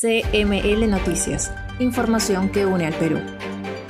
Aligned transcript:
CML 0.00 0.88
Noticias, 0.88 1.52
información 1.80 2.50
que 2.50 2.64
une 2.64 2.86
al 2.86 2.94
Perú. 2.94 3.18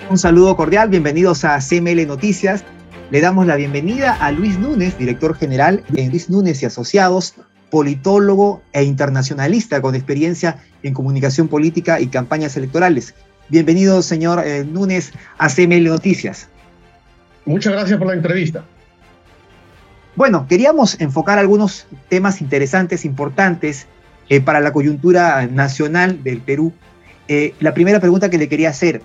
Un 0.09 0.17
saludo 0.17 0.57
cordial, 0.57 0.89
bienvenidos 0.89 1.45
a 1.45 1.59
CML 1.59 2.07
Noticias. 2.07 2.65
Le 3.11 3.21
damos 3.21 3.47
la 3.47 3.57
bienvenida 3.57 4.15
a 4.15 4.33
Luis 4.33 4.59
Núñez, 4.59 4.97
director 4.97 5.37
general 5.37 5.85
de 5.91 6.09
Luis 6.09 6.31
Núñez 6.31 6.63
y 6.63 6.67
Asociados, 6.67 7.35
politólogo 7.71 8.63
e 8.73 8.85
internacionalista 8.85 9.83
con 9.83 9.95
experiencia 9.95 10.65
en 10.83 10.95
comunicación 10.95 11.49
política 11.49 12.01
y 12.01 12.07
campañas 12.07 12.57
electorales. 12.57 13.15
Bienvenido, 13.51 14.01
señor 14.01 14.43
eh, 14.47 14.65
Núñez, 14.65 15.13
a 15.37 15.51
CML 15.51 15.85
Noticias. 15.85 16.49
Muchas 17.45 17.75
gracias 17.75 17.99
por 17.99 18.07
la 18.07 18.15
entrevista. 18.15 18.65
Bueno, 20.17 20.47
queríamos 20.49 20.99
enfocar 21.03 21.39
algunos 21.39 21.87
temas 22.09 22.41
interesantes, 22.41 23.05
importantes 23.05 23.87
eh, 24.31 24.41
para 24.43 24.61
la 24.61 24.73
coyuntura 24.73 25.47
nacional 25.47 26.23
del 26.23 26.41
Perú. 26.41 26.73
Eh, 27.29 27.55
la 27.61 27.73
primera 27.73 27.99
pregunta 27.99 28.29
que 28.29 28.37
le 28.37 28.49
quería 28.49 28.69
hacer, 28.69 29.01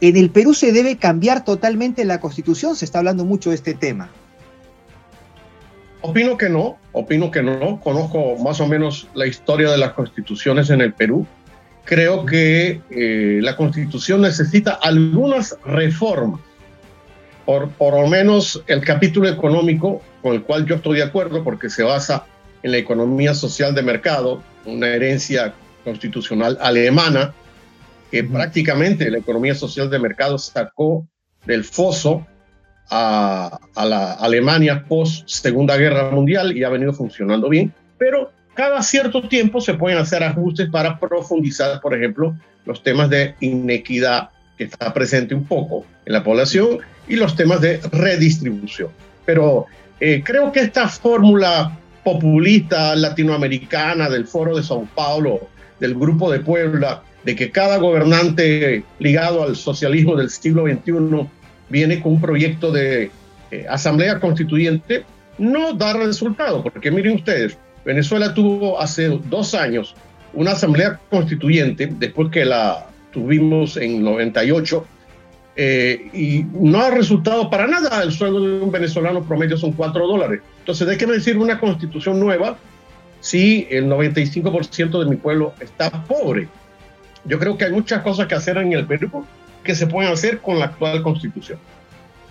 ¿en 0.00 0.16
el 0.16 0.30
Perú 0.30 0.54
se 0.54 0.72
debe 0.72 0.96
cambiar 0.96 1.44
totalmente 1.44 2.04
la 2.04 2.20
constitución? 2.20 2.76
Se 2.76 2.84
está 2.84 2.98
hablando 2.98 3.24
mucho 3.24 3.50
de 3.50 3.56
este 3.56 3.74
tema. 3.74 4.10
Opino 6.02 6.36
que 6.36 6.48
no, 6.48 6.78
opino 6.92 7.30
que 7.30 7.42
no. 7.42 7.80
Conozco 7.80 8.36
más 8.36 8.60
o 8.60 8.66
menos 8.66 9.08
la 9.14 9.26
historia 9.26 9.70
de 9.70 9.78
las 9.78 9.92
constituciones 9.92 10.70
en 10.70 10.82
el 10.82 10.92
Perú. 10.92 11.26
Creo 11.84 12.24
que 12.24 12.80
eh, 12.90 13.40
la 13.42 13.56
constitución 13.56 14.20
necesita 14.22 14.78
algunas 14.82 15.56
reformas. 15.64 16.40
Por, 17.44 17.70
por 17.70 17.94
lo 17.94 18.06
menos 18.06 18.62
el 18.68 18.82
capítulo 18.84 19.28
económico, 19.28 20.00
con 20.22 20.34
el 20.34 20.42
cual 20.42 20.64
yo 20.64 20.76
estoy 20.76 20.98
de 20.98 21.02
acuerdo, 21.02 21.42
porque 21.42 21.68
se 21.68 21.82
basa 21.82 22.24
en 22.64 22.72
la 22.72 22.78
economía 22.78 23.34
social 23.34 23.74
de 23.74 23.82
mercado, 23.82 24.42
una 24.64 24.88
herencia 24.88 25.52
constitucional 25.84 26.56
alemana, 26.62 27.34
que 28.10 28.24
prácticamente 28.24 29.10
la 29.10 29.18
economía 29.18 29.54
social 29.54 29.90
de 29.90 29.98
mercado 29.98 30.38
sacó 30.38 31.06
del 31.44 31.62
foso 31.62 32.26
a, 32.90 33.60
la 33.76 34.14
Alemania 34.14 34.86
post 34.88 35.28
Segunda 35.28 35.76
Guerra 35.76 36.10
Mundial 36.10 36.56
y 36.56 36.64
ha 36.64 36.70
venido 36.70 36.94
funcionando 36.94 37.50
bien, 37.50 37.70
pero 37.98 38.32
cada 38.54 38.82
cierto 38.82 39.28
tiempo 39.28 39.60
se 39.60 39.74
pueden 39.74 39.98
hacer 39.98 40.22
ajustes 40.22 40.70
para 40.70 40.98
profundizar, 40.98 41.82
por 41.82 41.94
ejemplo, 41.94 42.34
los 42.64 42.82
temas 42.82 43.10
de 43.10 43.34
inequidad 43.40 44.30
que 44.56 44.64
está 44.64 44.94
presente 44.94 45.34
un 45.34 45.44
poco 45.44 45.84
en 46.06 46.14
la 46.14 46.24
población 46.24 46.78
y 47.08 47.16
los 47.16 47.36
temas 47.36 47.60
de 47.60 47.78
redistribución. 47.92 48.88
Pero 49.26 49.66
eh, 50.00 50.22
creo 50.24 50.50
que 50.50 50.60
esta 50.60 50.88
fórmula 50.88 51.78
populista 52.04 52.94
latinoamericana 52.94 54.08
del 54.08 54.26
Foro 54.26 54.56
de 54.56 54.62
Sao 54.62 54.86
Paulo, 54.94 55.48
del 55.80 55.94
Grupo 55.94 56.30
de 56.30 56.40
Puebla, 56.40 57.02
de 57.24 57.34
que 57.34 57.50
cada 57.50 57.78
gobernante 57.78 58.84
ligado 58.98 59.42
al 59.42 59.56
socialismo 59.56 60.14
del 60.14 60.30
siglo 60.30 60.64
XXI 60.66 61.28
viene 61.70 62.02
con 62.02 62.12
un 62.12 62.20
proyecto 62.20 62.70
de 62.70 63.10
eh, 63.50 63.66
asamblea 63.68 64.20
constituyente, 64.20 65.04
no 65.38 65.72
da 65.72 65.94
resultado, 65.94 66.62
porque 66.62 66.90
miren 66.90 67.16
ustedes, 67.16 67.56
Venezuela 67.84 68.34
tuvo 68.34 68.80
hace 68.80 69.08
dos 69.08 69.54
años 69.54 69.94
una 70.34 70.52
asamblea 70.52 71.00
constituyente, 71.10 71.88
después 71.98 72.30
que 72.30 72.44
la 72.44 72.86
tuvimos 73.12 73.76
en 73.76 74.02
98, 74.02 74.84
eh, 75.56 76.10
y 76.12 76.44
no 76.52 76.80
ha 76.80 76.90
resultado 76.90 77.48
para 77.48 77.66
nada. 77.66 78.02
El 78.02 78.10
sueldo 78.10 78.40
de 78.40 78.60
un 78.60 78.72
venezolano 78.72 79.22
promedio 79.22 79.56
son 79.56 79.72
4 79.72 80.06
dólares. 80.06 80.40
Entonces, 80.64 80.88
¿de 80.88 80.96
qué 80.96 81.06
me 81.06 81.12
decir 81.12 81.36
una 81.36 81.60
constitución 81.60 82.18
nueva 82.18 82.56
si 83.20 83.66
el 83.68 83.84
95% 83.84 84.98
de 84.98 85.10
mi 85.10 85.16
pueblo 85.16 85.52
está 85.60 85.90
pobre? 86.04 86.48
Yo 87.26 87.38
creo 87.38 87.58
que 87.58 87.66
hay 87.66 87.72
muchas 87.72 88.00
cosas 88.00 88.28
que 88.28 88.34
hacer 88.34 88.56
en 88.56 88.72
el 88.72 88.86
Perú 88.86 89.26
que 89.62 89.74
se 89.74 89.86
pueden 89.86 90.10
hacer 90.10 90.40
con 90.40 90.58
la 90.58 90.64
actual 90.64 91.02
constitución. 91.02 91.58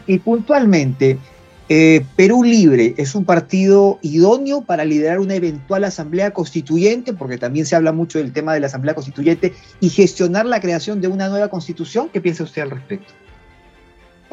Y 0.07 0.17
puntualmente, 0.17 1.19
eh, 1.69 2.03
Perú 2.15 2.43
Libre 2.43 2.95
es 2.97 3.13
un 3.13 3.23
partido 3.23 3.99
idóneo 4.01 4.61
para 4.61 4.83
liderar 4.83 5.19
una 5.19 5.35
eventual 5.35 5.83
asamblea 5.83 6.31
constituyente, 6.31 7.13
porque 7.13 7.37
también 7.37 7.67
se 7.67 7.75
habla 7.75 7.91
mucho 7.91 8.17
del 8.17 8.33
tema 8.33 8.55
de 8.55 8.61
la 8.61 8.65
asamblea 8.65 8.95
constituyente, 8.95 9.53
y 9.79 9.89
gestionar 9.89 10.47
la 10.47 10.59
creación 10.59 11.01
de 11.01 11.07
una 11.07 11.29
nueva 11.29 11.49
constitución. 11.49 12.09
¿Qué 12.11 12.19
piensa 12.19 12.43
usted 12.45 12.63
al 12.63 12.71
respecto? 12.71 13.13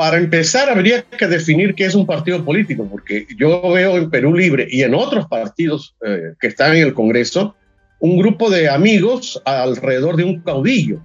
Para 0.00 0.16
empezar, 0.16 0.70
habría 0.70 1.02
que 1.02 1.26
definir 1.26 1.74
qué 1.74 1.84
es 1.84 1.94
un 1.94 2.06
partido 2.06 2.42
político, 2.42 2.88
porque 2.90 3.26
yo 3.36 3.60
veo 3.70 3.98
en 3.98 4.08
Perú 4.08 4.34
Libre 4.34 4.66
y 4.70 4.82
en 4.82 4.94
otros 4.94 5.26
partidos 5.26 5.94
eh, 6.02 6.32
que 6.40 6.46
están 6.46 6.74
en 6.74 6.84
el 6.84 6.94
Congreso 6.94 7.54
un 7.98 8.16
grupo 8.16 8.48
de 8.48 8.70
amigos 8.70 9.42
alrededor 9.44 10.16
de 10.16 10.24
un 10.24 10.40
caudillo. 10.40 11.00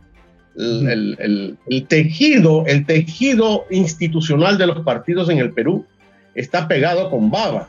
el, 0.55 1.57
tejido, 1.89 2.65
el 2.67 2.85
tejido 2.85 3.65
institucional 3.69 4.57
de 4.57 4.67
los 4.67 4.85
partidos 4.85 5.29
en 5.29 5.39
el 5.39 5.51
Perú 5.51 5.85
está 6.33 6.65
pegado 6.69 7.09
con 7.09 7.29
babas. 7.29 7.67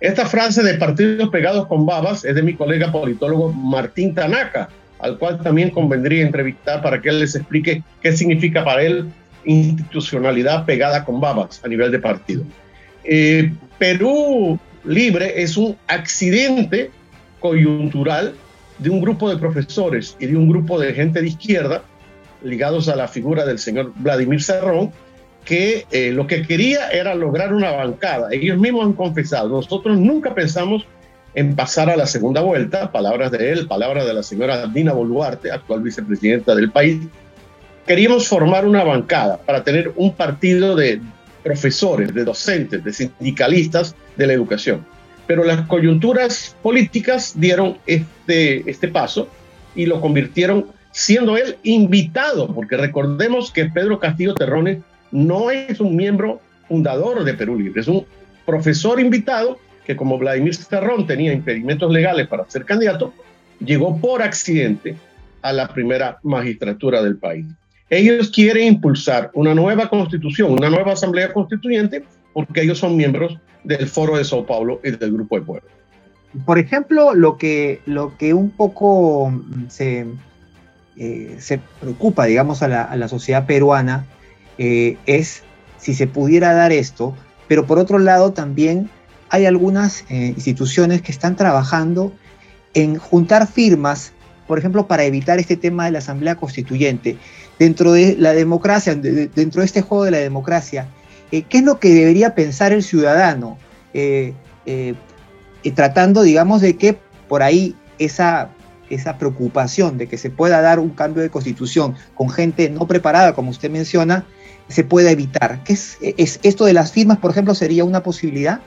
Esta 0.00 0.24
frase 0.24 0.62
de 0.62 0.72
partidos 0.78 1.28
pegados 1.28 1.66
con 1.66 1.84
babas 1.84 2.24
es 2.24 2.34
de 2.34 2.40
mi 2.40 2.54
colega 2.54 2.90
politólogo 2.90 3.52
Martín 3.52 4.14
Tanaka, 4.14 4.70
al 5.00 5.18
cual 5.18 5.38
también 5.42 5.68
convendría 5.68 6.22
entrevistar 6.22 6.80
para 6.80 7.02
que 7.02 7.10
él 7.10 7.20
les 7.20 7.34
explique 7.34 7.82
qué 8.00 8.12
significa 8.12 8.64
para 8.64 8.82
él 8.82 9.04
institucionalidad 9.46 10.66
pegada 10.66 11.04
con 11.04 11.20
babas 11.20 11.62
a 11.64 11.68
nivel 11.68 11.90
de 11.90 11.98
partido. 11.98 12.42
Eh, 13.04 13.52
Perú 13.78 14.58
Libre 14.84 15.42
es 15.42 15.56
un 15.56 15.76
accidente 15.88 16.90
coyuntural 17.40 18.34
de 18.78 18.90
un 18.90 19.00
grupo 19.00 19.30
de 19.30 19.36
profesores 19.36 20.16
y 20.20 20.26
de 20.26 20.36
un 20.36 20.48
grupo 20.48 20.78
de 20.78 20.92
gente 20.92 21.20
de 21.20 21.28
izquierda 21.28 21.82
ligados 22.42 22.88
a 22.88 22.96
la 22.96 23.08
figura 23.08 23.44
del 23.44 23.58
señor 23.58 23.92
Vladimir 23.96 24.42
Serrón, 24.42 24.92
que 25.44 25.86
eh, 25.90 26.10
lo 26.12 26.26
que 26.26 26.42
quería 26.42 26.88
era 26.90 27.14
lograr 27.14 27.54
una 27.54 27.70
bancada. 27.70 28.28
Ellos 28.30 28.58
mismos 28.58 28.84
han 28.84 28.92
confesado, 28.92 29.48
nosotros 29.48 29.98
nunca 29.98 30.34
pensamos 30.34 30.86
en 31.34 31.54
pasar 31.54 31.90
a 31.90 31.96
la 31.96 32.06
segunda 32.06 32.40
vuelta, 32.40 32.90
palabras 32.92 33.30
de 33.30 33.52
él, 33.52 33.66
palabras 33.66 34.06
de 34.06 34.14
la 34.14 34.22
señora 34.22 34.66
Dina 34.66 34.92
Boluarte, 34.92 35.50
actual 35.50 35.82
vicepresidenta 35.82 36.54
del 36.54 36.70
país. 36.70 36.98
Queríamos 37.86 38.26
formar 38.26 38.66
una 38.66 38.82
bancada 38.82 39.38
para 39.38 39.62
tener 39.62 39.92
un 39.94 40.12
partido 40.12 40.74
de 40.74 41.00
profesores, 41.44 42.12
de 42.12 42.24
docentes, 42.24 42.82
de 42.82 42.92
sindicalistas 42.92 43.94
de 44.16 44.26
la 44.26 44.32
educación. 44.32 44.84
Pero 45.28 45.44
las 45.44 45.62
coyunturas 45.68 46.56
políticas 46.62 47.34
dieron 47.36 47.78
este, 47.86 48.68
este 48.68 48.88
paso 48.88 49.28
y 49.76 49.86
lo 49.86 50.00
convirtieron 50.00 50.66
siendo 50.90 51.36
él 51.36 51.58
invitado, 51.62 52.52
porque 52.52 52.76
recordemos 52.76 53.52
que 53.52 53.66
Pedro 53.66 54.00
Castillo 54.00 54.34
Terrones 54.34 54.78
no 55.12 55.52
es 55.52 55.78
un 55.78 55.94
miembro 55.94 56.40
fundador 56.66 57.22
de 57.22 57.34
Perú 57.34 57.56
Libre, 57.56 57.82
es 57.82 57.88
un 57.88 58.04
profesor 58.44 58.98
invitado 58.98 59.58
que 59.84 59.94
como 59.94 60.18
Vladimir 60.18 60.56
Cerrón 60.56 61.06
tenía 61.06 61.32
impedimentos 61.32 61.92
legales 61.92 62.26
para 62.26 62.50
ser 62.50 62.64
candidato, 62.64 63.14
llegó 63.60 63.96
por 64.00 64.22
accidente 64.22 64.96
a 65.42 65.52
la 65.52 65.68
primera 65.68 66.18
magistratura 66.24 67.02
del 67.02 67.18
país. 67.18 67.46
Ellos 67.88 68.30
quieren 68.30 68.64
impulsar 68.64 69.30
una 69.34 69.54
nueva 69.54 69.88
constitución, 69.88 70.52
una 70.52 70.70
nueva 70.70 70.92
asamblea 70.92 71.32
constituyente, 71.32 72.04
porque 72.32 72.62
ellos 72.62 72.78
son 72.78 72.96
miembros 72.96 73.38
del 73.64 73.86
Foro 73.86 74.16
de 74.16 74.24
Sao 74.24 74.44
Paulo 74.44 74.80
y 74.82 74.90
del 74.90 75.12
Grupo 75.12 75.38
de 75.38 75.44
Pueblo. 75.44 75.68
Por 76.44 76.58
ejemplo, 76.58 77.14
lo 77.14 77.38
que, 77.38 77.80
lo 77.86 78.16
que 78.18 78.34
un 78.34 78.50
poco 78.50 79.32
se, 79.68 80.06
eh, 80.96 81.36
se 81.38 81.60
preocupa, 81.80 82.26
digamos, 82.26 82.62
a 82.62 82.68
la, 82.68 82.82
a 82.82 82.96
la 82.96 83.08
sociedad 83.08 83.46
peruana 83.46 84.04
eh, 84.58 84.96
es 85.06 85.42
si 85.78 85.94
se 85.94 86.06
pudiera 86.06 86.52
dar 86.52 86.72
esto, 86.72 87.14
pero 87.48 87.66
por 87.66 87.78
otro 87.78 87.98
lado 87.98 88.32
también 88.32 88.90
hay 89.28 89.46
algunas 89.46 90.04
eh, 90.08 90.32
instituciones 90.36 91.02
que 91.02 91.12
están 91.12 91.36
trabajando 91.36 92.12
en 92.74 92.96
juntar 92.96 93.46
firmas, 93.46 94.12
por 94.46 94.58
ejemplo, 94.58 94.86
para 94.86 95.04
evitar 95.04 95.38
este 95.38 95.56
tema 95.56 95.86
de 95.86 95.92
la 95.92 95.98
Asamblea 95.98 96.36
Constituyente. 96.36 97.16
Dentro 97.58 97.92
de 97.92 98.16
la 98.18 98.32
democracia, 98.34 98.94
dentro 98.94 99.60
de 99.60 99.66
este 99.66 99.80
juego 99.80 100.04
de 100.04 100.10
la 100.10 100.18
democracia, 100.18 100.88
eh, 101.32 101.42
¿qué 101.42 101.58
es 101.58 101.64
lo 101.64 101.80
que 101.80 101.88
debería 101.88 102.34
pensar 102.34 102.72
el 102.72 102.82
ciudadano? 102.82 103.58
tratando, 105.74 106.22
digamos, 106.22 106.60
de 106.60 106.76
que 106.76 106.98
por 107.28 107.42
ahí 107.42 107.74
esa, 107.98 108.50
esa 108.90 109.18
preocupación 109.18 109.98
de 109.98 110.06
que 110.06 110.18
se 110.18 110.30
pueda 110.30 110.60
dar 110.60 110.78
un 110.78 110.90
cambio 110.90 111.22
de 111.22 111.30
constitución 111.30 111.94
con 112.14 112.28
gente 112.30 112.70
no 112.70 112.86
preparada, 112.86 113.34
como 113.34 113.50
usted 113.50 113.70
menciona, 113.70 114.26
se 114.68 114.84
pueda 114.84 115.10
evitar? 115.10 115.62
¿Qué 115.64 115.72
es, 115.72 115.98
es, 116.00 116.40
¿Esto 116.42 116.64
de 116.64 116.72
las 116.72 116.92
firmas, 116.92 117.18
por 117.18 117.30
ejemplo, 117.30 117.54
sería 117.54 117.84
una 117.84 118.02
posibilidad? 118.02 118.60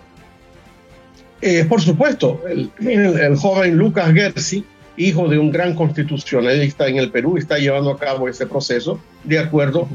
Eh, 1.41 1.65
por 1.65 1.81
supuesto, 1.81 2.41
el, 2.49 2.71
el, 2.85 3.35
joven 3.37 3.77
Lucas 3.77 4.11
Gersi, 4.13 4.65
hijo 4.99 5.29
de 5.29 5.39
un 5.39 5.49
gran 5.49 5.75
constitucionalista 5.75 6.87
en 6.87 6.97
el 6.97 7.09
Perú, 7.09 7.37
está 7.37 7.57
llevando 7.57 7.91
a 7.91 7.97
cabo 7.97 8.27
ese 8.27 8.45
proceso 8.45 8.99
de 9.23 9.39
acuerdo 9.39 9.87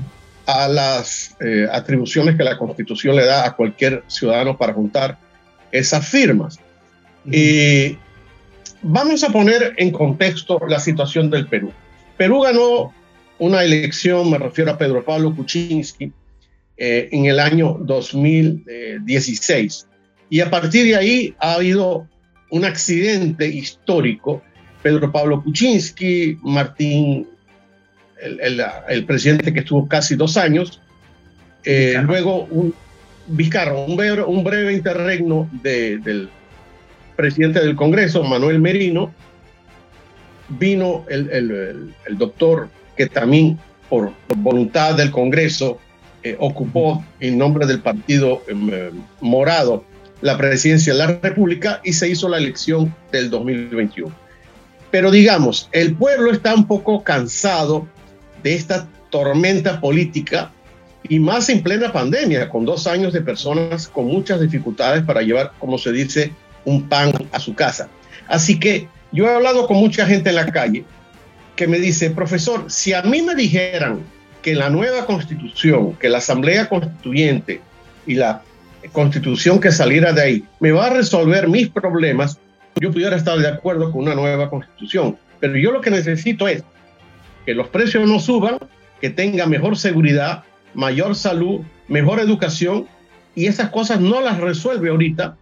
a 0.47 0.67
las 0.67 1.37
eh, 1.41 1.67
atribuciones 1.71 2.37
que 2.37 2.45
la 2.45 2.59
constitución 2.59 3.17
le 3.17 3.27
da 3.27 3.47
a 3.47 3.55
cualquier 3.55 4.03
ciudadano 4.07 4.57
para 4.57 4.73
juntar 4.73 5.19
esas 5.71 6.09
firmas. 6.09 6.59
Y 7.31 7.99
vamos 8.83 9.23
a 9.25 9.31
poner 9.31 9.75
en 9.77 9.91
contexto 9.91 10.59
la 10.69 10.81
situación 10.81 11.31
del 11.31 11.47
Perú. 11.47 11.71
Perú 12.17 12.41
ganó 12.41 12.95
una 13.39 13.63
elección, 13.63 14.31
me 14.31 14.39
refiero 14.39 14.71
a 14.71 14.79
Pedro 14.79 15.05
Pablo 15.05 15.35
Kuczynski, 15.35 16.13
eh, 16.77 17.09
en 17.13 17.27
el 17.27 17.39
año 17.39 17.77
2016. 17.81 19.87
Y 20.31 20.41
a 20.41 20.51
partir 20.51 20.87
de 20.87 20.97
ahí 20.97 21.35
ha 21.39 21.55
habido 21.55 22.09
un 22.51 22.65
accidente 22.65 23.47
histórico. 23.47 24.43
Pedro 24.85 25.11
Pablo 25.11 25.43
Kuczynski, 25.43 26.39
Martín, 26.43 27.27
el, 28.21 29.05
presidente 29.07 29.51
que 29.51 29.61
estuvo 29.61 29.89
casi 29.89 30.15
dos 30.15 30.37
años, 30.37 30.79
eh, 31.65 31.99
luego 32.05 32.45
un 32.51 32.75
Vizcarro, 33.27 33.83
un 33.87 33.97
breve, 33.97 34.23
un 34.23 34.45
breve 34.45 34.75
interregno 34.75 35.49
del 35.63 36.29
presidente 37.17 37.61
del 37.61 37.75
Congreso, 37.75 38.23
Manuel 38.25 38.61
Merino, 38.61 39.15
vino 40.51 41.07
el, 41.09 41.95
doctor 42.19 42.69
que 42.95 43.07
también 43.07 43.59
por, 43.89 44.13
voluntad 44.37 44.97
del 44.97 45.11
Congreso 45.11 45.79
eh, 46.23 46.37
ocupó 46.39 47.03
en 47.21 47.39
nombre 47.39 47.67
del 47.67 47.81
Partido 47.81 48.43
em, 48.49 48.69
eh, 48.71 48.91
Morado 49.23 49.83
la 50.21 50.37
presidencia 50.37 50.93
de 50.93 50.99
la 50.99 51.07
República 51.07 51.81
y 51.83 51.95
se 51.95 52.11
hizo 52.11 52.29
la 52.29 52.37
elección 52.37 52.95
del 53.11 53.31
2021. 53.31 54.24
Pero 54.95 55.11
digamos, 55.11 55.69
el 55.73 55.97
pueblo 55.97 56.31
está 56.31 56.55
un 56.55 56.69
poco 56.69 57.03
cansado 57.03 57.89
de 58.45 58.55
esta 58.55 58.87
tormenta 59.11 59.81
política 59.81 60.53
y 61.09 61.19
más 61.19 61.49
en 61.49 61.65
plena 61.65 61.93
pandemia, 61.93 62.49
con 62.49 62.65
dos 62.65 62.87
años 62.87 63.13
de 63.13 63.21
personas 63.21 63.89
con 63.89 64.07
muchas 64.07 64.41
dificultades 64.41 65.03
para 65.03 65.23
llevar, 65.23 65.51
como 65.59 65.79
se 65.79 65.91
dice, 65.91 66.31
un 66.65 66.89
pan 66.89 67.13
a 67.33 67.41
su 67.41 67.57
casa. 67.57 67.89
Así 68.29 68.61
que 68.61 68.87
yo 69.11 69.27
he 69.27 69.35
hablado 69.35 69.67
con 69.67 69.79
mucha 69.79 70.07
gente 70.07 70.31
en 70.31 70.37
la 70.37 70.47
calle 70.47 70.85
que 71.57 71.67
me 71.67 71.81
dice, 71.81 72.11
profesor, 72.11 72.67
si 72.69 72.93
a 72.93 73.03
mí 73.03 73.21
me 73.21 73.35
dijeran 73.35 73.99
que 74.43 74.55
la 74.55 74.71
nueva 74.71 75.07
constitución, 75.07 75.97
que 75.97 76.09
la 76.09 76.19
asamblea 76.19 76.69
constituyente 76.69 77.61
y 78.07 78.15
la 78.15 78.43
constitución 78.93 79.59
que 79.59 79.73
saliera 79.73 80.13
de 80.13 80.23
ahí 80.23 80.45
me 80.61 80.71
va 80.71 80.87
a 80.87 80.91
resolver 80.91 81.49
mis 81.49 81.69
problemas, 81.69 82.39
yo 82.81 82.93
pudiera 82.93 83.17
estar 83.17 83.39
de 83.39 83.49
acuerdo 83.49 83.91
con 83.93 84.03
una 84.03 84.15
nueva 84.15 84.51
constitución. 84.51 85.17
Pero 85.41 85.57
yo 85.57 85.71
lo 85.73 85.81
que 85.81 85.91
necesito 85.91 86.49
es 86.49 86.65
que 87.47 87.55
los 87.55 87.69
precios 87.69 88.09
no 88.09 88.19
suban, 88.19 88.59
que 89.01 89.11
tenga 89.11 89.47
mejor 89.47 89.77
seguridad, 89.77 90.45
mayor 90.75 91.15
salud, 91.15 91.61
mejor 91.89 92.21
educación, 92.21 92.87
y 93.35 93.47
esas 93.47 93.71
cosas 93.71 94.01
no 94.01 94.21
las 94.21 94.39
resuelve 94.41 94.91
ahorita 94.91 95.37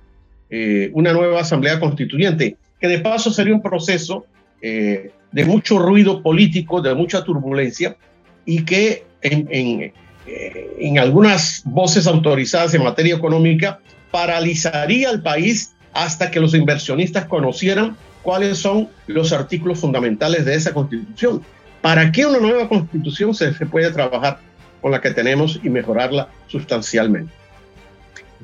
eh, 0.50 0.90
una 0.94 1.12
nueva 1.12 1.40
asamblea 1.40 1.78
constituyente, 1.78 2.56
que 2.80 2.88
de 2.88 2.98
paso 2.98 3.30
sería 3.30 3.54
un 3.54 3.62
proceso 3.62 4.26
eh, 4.60 5.12
de 5.30 5.44
mucho 5.44 5.78
ruido 5.78 6.22
político, 6.22 6.82
de 6.82 6.94
mucha 6.94 7.24
turbulencia, 7.24 7.96
y 8.44 8.64
que 8.64 9.04
en, 9.22 9.48
en, 9.50 9.92
eh, 10.26 10.76
en 10.78 10.98
algunas 10.98 11.62
voces 11.64 12.06
autorizadas 12.06 12.74
en 12.74 12.82
materia 12.82 13.14
económica 13.14 13.80
paralizaría 14.10 15.08
al 15.08 15.22
país 15.22 15.74
hasta 15.92 16.30
que 16.30 16.40
los 16.40 16.54
inversionistas 16.54 17.26
conocieran 17.26 17.96
cuáles 18.22 18.58
son 18.58 18.88
los 19.06 19.32
artículos 19.32 19.80
fundamentales 19.80 20.44
de 20.44 20.54
esa 20.54 20.72
constitución. 20.72 21.42
¿Para 21.80 22.12
qué 22.12 22.26
una 22.26 22.38
nueva 22.38 22.68
constitución 22.68 23.34
se, 23.34 23.52
se 23.52 23.66
puede 23.66 23.90
trabajar 23.90 24.38
con 24.80 24.92
la 24.92 25.00
que 25.00 25.10
tenemos 25.10 25.60
y 25.62 25.68
mejorarla 25.68 26.28
sustancialmente? 26.46 27.32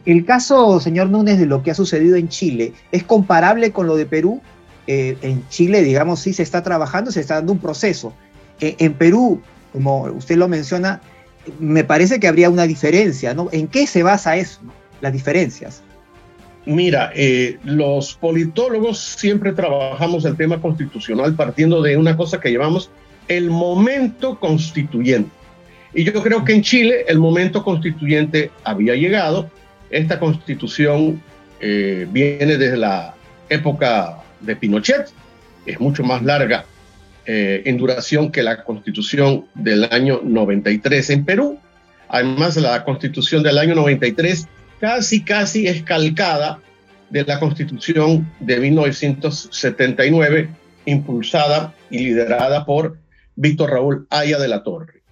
El 0.04 0.24
caso, 0.24 0.80
señor 0.80 1.10
Núñez, 1.10 1.38
de 1.38 1.46
lo 1.46 1.62
que 1.62 1.70
ha 1.70 1.74
sucedido 1.74 2.16
en 2.16 2.28
Chile, 2.28 2.72
¿es 2.92 3.02
comparable 3.04 3.72
con 3.72 3.86
lo 3.86 3.96
de 3.96 4.06
Perú? 4.06 4.40
Eh, 4.86 5.16
en 5.22 5.46
Chile, 5.48 5.82
digamos, 5.82 6.20
sí 6.20 6.32
se 6.32 6.42
está 6.42 6.62
trabajando, 6.62 7.10
se 7.10 7.20
está 7.20 7.34
dando 7.34 7.52
un 7.52 7.58
proceso. 7.58 8.14
Eh, 8.60 8.76
en 8.78 8.94
Perú, 8.94 9.42
como 9.72 10.04
usted 10.04 10.36
lo 10.36 10.48
menciona, 10.48 11.00
me 11.58 11.84
parece 11.84 12.20
que 12.20 12.28
habría 12.28 12.50
una 12.50 12.66
diferencia, 12.66 13.34
¿no? 13.34 13.48
¿En 13.52 13.68
qué 13.68 13.86
se 13.86 14.02
basa 14.02 14.36
eso, 14.36 14.60
las 15.00 15.12
diferencias? 15.12 15.82
Mira, 16.68 17.10
eh, 17.14 17.56
los 17.64 18.12
politólogos 18.12 18.98
siempre 18.98 19.52
trabajamos 19.52 20.26
el 20.26 20.36
tema 20.36 20.60
constitucional 20.60 21.32
partiendo 21.32 21.80
de 21.80 21.96
una 21.96 22.14
cosa 22.14 22.42
que 22.42 22.52
llamamos 22.52 22.90
el 23.26 23.48
momento 23.48 24.38
constituyente. 24.38 25.30
Y 25.94 26.04
yo 26.04 26.22
creo 26.22 26.44
que 26.44 26.52
en 26.52 26.60
Chile 26.60 27.06
el 27.08 27.20
momento 27.20 27.64
constituyente 27.64 28.50
había 28.64 28.94
llegado. 28.96 29.50
Esta 29.88 30.20
constitución 30.20 31.22
eh, 31.58 32.06
viene 32.10 32.58
desde 32.58 32.76
la 32.76 33.14
época 33.48 34.18
de 34.40 34.54
Pinochet, 34.54 35.08
es 35.64 35.80
mucho 35.80 36.04
más 36.04 36.22
larga 36.22 36.66
eh, 37.24 37.62
en 37.64 37.78
duración 37.78 38.30
que 38.30 38.42
la 38.42 38.62
constitución 38.62 39.46
del 39.54 39.84
año 39.90 40.20
93 40.22 41.08
en 41.08 41.24
Perú. 41.24 41.58
Además, 42.10 42.58
la 42.58 42.84
constitución 42.84 43.42
del 43.42 43.56
año 43.56 43.74
93 43.74 44.46
casi, 44.80 45.22
casi 45.22 45.66
es 45.66 45.82
calcada 45.82 46.60
de 47.10 47.24
la 47.24 47.38
constitución 47.40 48.30
de 48.40 48.58
1979, 48.58 50.48
impulsada 50.86 51.74
y 51.90 51.98
liderada 51.98 52.64
por 52.64 52.98
Víctor 53.36 53.70
Raúl 53.70 54.06
Aya 54.10 54.38
de 54.38 54.48
la 54.48 54.62
Torre. 54.62 55.02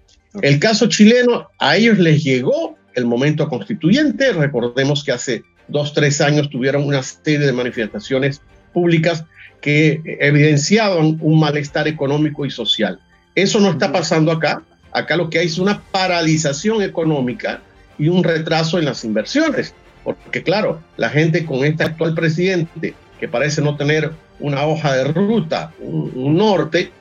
El 0.42 0.58
caso 0.58 0.86
chileno, 0.88 1.48
a 1.58 1.76
ellos 1.76 1.98
les 1.98 2.22
llegó 2.22 2.76
el 2.94 3.06
momento 3.06 3.48
constituyente. 3.48 4.32
Recordemos 4.32 5.02
que 5.02 5.12
hace 5.12 5.42
dos, 5.68 5.94
tres 5.94 6.20
años 6.20 6.50
tuvieron 6.50 6.84
una 6.84 7.02
serie 7.02 7.46
de 7.46 7.52
manifestaciones 7.52 8.42
públicas 8.72 9.24
que 9.60 10.02
evidenciaban 10.20 11.18
un 11.20 11.40
malestar 11.40 11.88
económico 11.88 12.44
y 12.44 12.50
social. 12.50 13.00
Eso 13.34 13.60
no 13.60 13.70
está 13.70 13.92
pasando 13.92 14.30
acá. 14.30 14.62
Acá 14.92 15.16
lo 15.16 15.30
que 15.30 15.38
hay 15.38 15.46
es 15.46 15.58
una 15.58 15.82
paralización 15.82 16.82
económica 16.82 17.62
y 17.98 18.08
un 18.08 18.24
retraso 18.24 18.78
en 18.78 18.84
las 18.84 19.04
inversiones. 19.04 19.74
Porque 20.04 20.42
claro, 20.42 20.80
la 20.96 21.10
gente 21.10 21.44
con 21.44 21.64
este 21.64 21.84
actual 21.84 22.14
presidente, 22.14 22.94
que 23.18 23.28
parece 23.28 23.60
no 23.62 23.76
tener 23.76 24.12
una 24.38 24.64
hoja 24.64 24.94
de 24.94 25.04
ruta, 25.04 25.72
un 25.80 26.36
norte, 26.36 26.92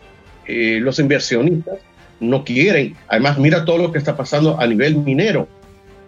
eh, 0.47 0.80
los 0.81 1.00
inversionistas 1.00 1.80
no 2.19 2.44
quieren. 2.44 2.95
Además, 3.07 3.38
mira 3.38 3.65
todo 3.65 3.77
lo 3.77 3.92
que 3.92 3.97
está 3.97 4.15
pasando 4.15 4.59
a 4.59 4.68
nivel 4.68 4.97
minero. 4.97 5.47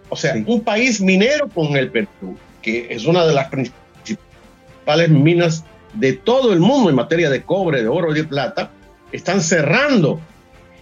O 0.08 0.16
sea, 0.16 0.34
un 0.46 0.62
país 0.62 1.00
minero 1.00 1.48
con 1.48 1.76
el 1.76 1.90
Perú, 1.90 2.36
que 2.62 2.86
es 2.90 3.04
una 3.04 3.26
de 3.26 3.34
las 3.34 3.48
principales 3.48 5.10
minas 5.10 5.64
de 5.94 6.14
todo 6.14 6.52
el 6.52 6.60
mundo 6.60 6.90
en 6.90 6.96
materia 6.96 7.30
de 7.30 7.42
cobre, 7.42 7.82
de 7.82 7.88
oro 7.88 8.12
y 8.12 8.14
de 8.14 8.24
plata, 8.24 8.70
están 9.12 9.40
cerrando. 9.42 10.20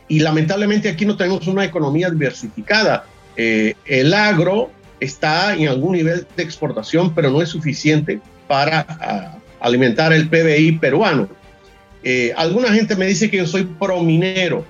Y 0.09 0.21
lamentablemente 0.21 0.89
aquí 0.89 1.05
no 1.05 1.17
tenemos 1.17 1.47
una 1.49 1.65
economía 1.65 2.11
diversificada. 2.11 3.07
Eh, 3.37 3.75
el 3.85 4.15
agro 4.15 4.71
está 5.01 5.55
en 5.55 5.69
algún 5.69 5.93
nivel 5.93 6.27
de 6.37 6.43
exportación, 6.43 7.15
pero 7.15 7.31
no 7.31 7.43
es 7.43 7.49
suficiente 7.49 8.21
para 8.47 8.87
ah, 8.89 9.39
alimentar 9.61 10.13
el 10.13 10.29
PBI 10.29 10.73
peruano. 10.79 11.29
Eh, 12.03 12.33
alguna 12.37 12.73
gente 12.73 12.97
me 12.97 13.07
dice 13.07 13.31
que 13.31 13.39
yo 13.39 13.47
soy 13.47 13.65
prominero. 13.65 14.65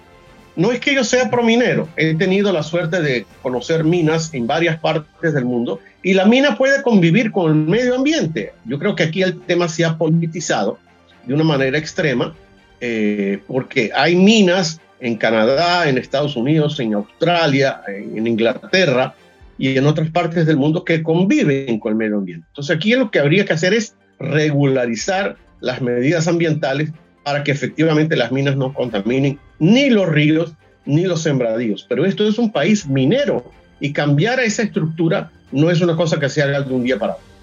No 0.57 0.73
es 0.73 0.81
que 0.81 0.95
yo 0.95 1.05
sea 1.05 1.31
prominero, 1.31 1.87
he 1.97 2.15
tenido 2.15 2.51
la 2.51 2.63
suerte 2.63 3.03
de 3.03 3.27
conocer 3.43 3.85
minas 3.85 4.33
en 4.33 4.47
varias 4.47 4.81
partes 4.81 5.35
del 5.35 5.45
mundo 5.45 5.81
y 6.03 6.15
la 6.15 6.25
mina 6.25 6.57
puede 6.57 6.83
convivir 6.83 7.31
con 7.31 7.51
el 7.51 7.57
medio 7.57 7.95
ambiente. 7.95 8.55
Yo 8.65 8.79
creo 8.79 8.95
que 8.95 9.03
aquí 9.03 9.23
el 9.23 9.39
tema 9.43 9.69
se 9.69 9.85
ha 9.85 9.99
politizado 9.99 10.79
de 11.27 11.35
una 11.35 11.45
manera 11.45 11.77
extrema 11.77 12.35
eh, 12.81 13.41
porque 13.47 13.91
hay 13.95 14.17
minas 14.17 14.81
en 15.01 15.17
Canadá, 15.17 15.89
en 15.89 15.99
Estados 15.99 16.37
Unidos, 16.37 16.81
en 16.81 16.95
Australia, 16.95 17.83
en 17.89 18.27
Inglaterra 18.27 19.15
y 19.59 19.77
en 19.77 19.87
otras 19.87 20.11
partes 20.11 20.47
del 20.47 20.57
mundo 20.57 20.85
que 20.85 21.03
conviven 21.03 21.79
con 21.79 21.93
el 21.93 21.99
medio 21.99 22.19
ambiente. 22.19 22.47
Entonces 22.49 22.77
aquí 22.77 22.95
lo 22.95 23.11
que 23.11 23.19
habría 23.19 23.45
que 23.45 23.53
hacer 23.53 23.75
es 23.75 23.95
regularizar 24.19 25.37
las 25.61 25.81
medidas 25.81 26.29
ambientales 26.29 26.91
para 27.23 27.43
que 27.43 27.53
efectivamente 27.53 28.17
las 28.17 28.33
minas 28.33 28.57
no 28.57 28.73
contaminen 28.73 29.39
ni 29.59 29.91
los 29.91 30.09
ríos 30.09 30.55
ni 30.85 31.05
los 31.05 31.23
sembradíos. 31.23 31.85
Pero 31.89 32.05
esto 32.05 32.27
es 32.27 32.39
un 32.39 32.53
país 32.53 32.87
minero 32.87 33.51
y 33.81 33.93
cambiar 33.93 34.41
esa 34.41 34.63
estructura 34.63 35.31
no 35.53 35.71
es 35.71 35.81
una 35.81 35.97
cosa 35.97 36.19
que 36.19 36.29
se 36.29 36.43
haga 36.43 36.61
de 36.61 36.73
un 36.73 36.85
día 36.85 36.99
para 36.99 37.15
otro. 37.15 37.36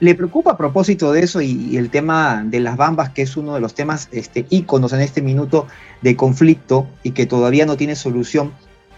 ¿Le 0.00 0.14
preocupa 0.14 0.52
a 0.52 0.56
propósito 0.56 1.12
de 1.12 1.20
eso 1.20 1.42
y, 1.42 1.76
el 1.76 1.90
tema 1.90 2.42
de 2.46 2.60
las 2.60 2.78
bambas, 2.78 3.10
que 3.10 3.20
es 3.20 3.36
uno 3.36 3.54
de 3.54 3.60
los 3.60 3.74
temas 3.74 4.08
este, 4.12 4.46
íconos 4.48 4.94
en 4.94 5.00
este 5.00 5.20
minuto 5.20 5.66
de 6.00 6.16
conflicto 6.16 6.86
y 7.02 7.10
que 7.10 7.26
todavía 7.26 7.66
no 7.66 7.76
tiene 7.76 7.94
solución? 7.94 8.52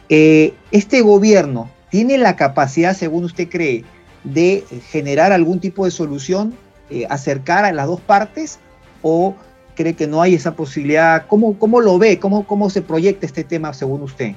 Eh, 0.08 0.54
¿Este 0.70 1.00
gobierno 1.00 1.68
tiene 1.90 2.18
la 2.18 2.36
capacidad, 2.36 2.96
según 2.96 3.24
usted 3.24 3.48
cree, 3.48 3.84
de 4.22 4.64
generar 4.90 5.32
algún 5.32 5.58
tipo 5.58 5.84
de 5.84 5.90
solución, 5.90 6.54
eh, 6.88 7.04
acercar 7.10 7.64
a 7.64 7.72
las 7.72 7.88
dos 7.88 8.00
partes 8.00 8.60
o 9.02 9.34
cree 9.74 9.94
que 9.94 10.06
no 10.06 10.22
hay 10.22 10.34
esa 10.34 10.54
posibilidad? 10.54 11.26
¿Cómo, 11.26 11.58
cómo 11.58 11.80
lo 11.80 11.98
ve? 11.98 12.20
¿Cómo, 12.20 12.46
¿Cómo 12.46 12.70
se 12.70 12.80
proyecta 12.80 13.26
este 13.26 13.42
tema 13.42 13.74
según 13.74 14.02
usted? 14.02 14.34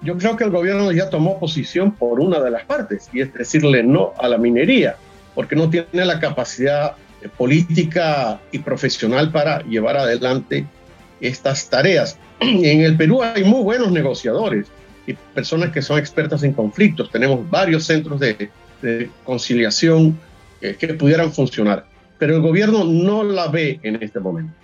Yo 0.00 0.16
creo 0.16 0.36
que 0.36 0.44
el 0.44 0.50
gobierno 0.50 0.92
ya 0.92 1.10
tomó 1.10 1.40
posición 1.40 1.90
por 1.90 2.20
una 2.20 2.38
de 2.38 2.52
las 2.52 2.64
partes 2.66 3.10
y 3.12 3.20
es 3.20 3.34
decirle 3.34 3.82
no 3.82 4.12
a 4.16 4.28
la 4.28 4.38
minería, 4.38 4.96
porque 5.34 5.56
no 5.56 5.68
tiene 5.70 6.04
la 6.04 6.18
capacidad 6.18 6.96
política 7.36 8.40
y 8.52 8.58
profesional 8.58 9.30
para 9.30 9.62
llevar 9.62 9.96
adelante 9.96 10.66
estas 11.20 11.68
tareas. 11.68 12.18
En 12.40 12.80
el 12.80 12.96
Perú 12.96 13.22
hay 13.22 13.44
muy 13.44 13.62
buenos 13.62 13.92
negociadores 13.92 14.66
y 15.06 15.14
personas 15.34 15.70
que 15.70 15.82
son 15.82 15.98
expertas 15.98 16.42
en 16.42 16.52
conflictos. 16.52 17.10
Tenemos 17.10 17.48
varios 17.50 17.84
centros 17.84 18.20
de, 18.20 18.50
conciliación 19.24 20.18
eh, 20.62 20.74
que 20.78 20.94
pudieran 20.94 21.30
funcionar, 21.32 21.84
pero 22.18 22.36
el 22.36 22.40
gobierno 22.40 22.82
no 22.84 23.22
la 23.22 23.48
ve 23.48 23.78
en 23.82 24.02
este 24.02 24.20
momento. 24.20 24.54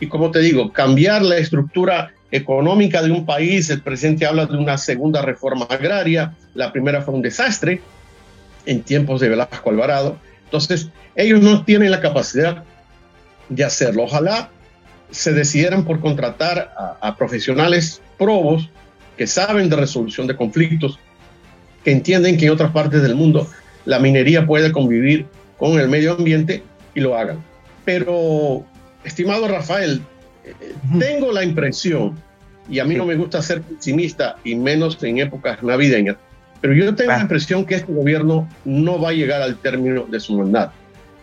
Y 0.00 0.06
como 0.06 0.30
te 0.30 0.38
digo, 0.38 0.72
cambiar 0.72 1.20
la 1.22 1.36
estructura 1.36 2.12
económica 2.30 3.02
de 3.02 3.10
un 3.10 3.26
país, 3.26 3.68
el 3.68 3.82
presidente 3.82 4.24
habla 4.24 4.46
de 4.46 4.56
una 4.56 4.78
segunda 4.78 5.20
reforma 5.20 5.66
agraria, 5.68 6.34
la 6.54 6.72
primera 6.72 7.02
fue 7.02 7.12
un 7.12 7.20
desastre 7.20 7.82
en 8.68 8.82
tiempos 8.82 9.20
de 9.20 9.30
Velasco 9.30 9.70
Alvarado, 9.70 10.18
entonces 10.44 10.90
ellos 11.16 11.40
no 11.40 11.64
tienen 11.64 11.90
la 11.90 12.00
capacidad 12.00 12.64
de 13.48 13.64
hacerlo. 13.64 14.04
Ojalá 14.04 14.50
se 15.10 15.32
decidieran 15.32 15.84
por 15.84 16.00
contratar 16.00 16.74
a, 17.00 17.16
profesionales 17.16 18.02
probos 18.18 18.68
que 19.16 19.26
saben 19.26 19.70
de 19.70 19.76
resolución 19.76 20.26
de 20.26 20.36
conflictos, 20.36 20.98
que 21.82 21.92
entienden 21.92 22.36
que 22.36 22.44
en 22.44 22.52
otras 22.52 22.70
partes 22.72 23.00
del 23.02 23.14
mundo 23.14 23.48
la 23.86 23.98
minería 23.98 24.46
puede 24.46 24.70
convivir 24.70 25.26
con 25.56 25.80
el 25.80 25.88
medio 25.88 26.12
ambiente 26.12 26.62
y 26.94 27.00
lo 27.00 27.16
hagan. 27.16 27.42
Pero, 27.86 28.64
estimado 29.02 29.48
Rafael, 29.48 30.02
eh, 30.44 30.74
tengo 30.98 31.32
la 31.32 31.42
impresión, 31.42 32.20
y 32.68 32.80
a 32.80 32.84
mí 32.84 32.96
no 32.96 33.06
me 33.06 33.16
gusta 33.16 33.40
ser 33.40 33.62
pesimista 33.62 34.36
y 34.44 34.54
menos 34.56 35.02
en 35.02 35.18
épocas 35.18 35.62
navideñas, 35.62 36.16
pero 36.60 36.74
yo 36.74 36.94
tengo 36.94 37.12
la 37.12 37.20
impresión 37.20 37.64
que 37.64 37.76
este 37.76 37.92
gobierno 37.92 38.48
no 38.64 39.00
va 39.00 39.10
a 39.10 39.12
llegar 39.12 39.42
al 39.42 39.56
término 39.56 40.06
de 40.06 40.20
su 40.20 40.36
mandato. 40.36 40.72